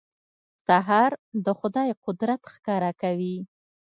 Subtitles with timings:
[0.65, 1.11] سهار
[1.45, 3.37] د خدای قدرت ښکاره کوي.